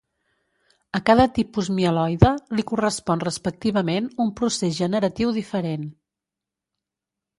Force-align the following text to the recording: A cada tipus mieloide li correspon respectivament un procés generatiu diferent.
A 0.99 1.01
cada 1.09 1.25
tipus 1.35 1.67
mieloide 1.79 2.31
li 2.59 2.65
correspon 2.71 3.21
respectivament 3.27 4.09
un 4.25 4.33
procés 4.41 4.77
generatiu 4.81 5.35
diferent. 5.37 5.89